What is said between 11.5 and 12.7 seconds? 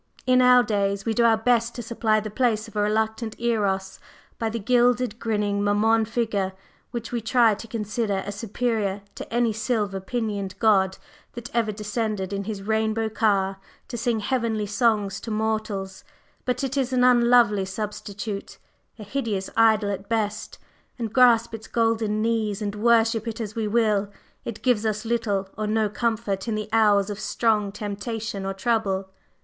ever descended in his